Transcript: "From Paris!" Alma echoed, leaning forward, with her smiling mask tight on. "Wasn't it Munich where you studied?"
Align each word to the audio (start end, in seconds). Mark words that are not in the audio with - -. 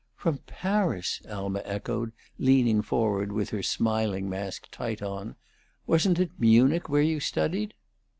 "From 0.15 0.39
Paris!" 0.47 1.21
Alma 1.29 1.61
echoed, 1.63 2.11
leaning 2.39 2.81
forward, 2.81 3.31
with 3.31 3.51
her 3.51 3.61
smiling 3.61 4.27
mask 4.27 4.67
tight 4.71 5.03
on. 5.03 5.35
"Wasn't 5.85 6.17
it 6.17 6.31
Munich 6.39 6.89
where 6.89 7.03
you 7.03 7.19
studied?" 7.19 7.75